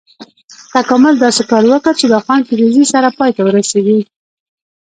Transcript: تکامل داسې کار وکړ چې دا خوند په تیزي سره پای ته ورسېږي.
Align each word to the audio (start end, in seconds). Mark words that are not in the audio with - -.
تکامل 0.73 1.15
داسې 1.23 1.41
کار 1.51 1.63
وکړ 1.67 1.93
چې 1.99 2.05
دا 2.13 2.19
خوند 2.25 2.43
په 2.47 2.53
تیزي 2.59 2.85
سره 2.93 3.15
پای 3.17 3.31
ته 3.35 3.41
ورسېږي. 3.43 3.99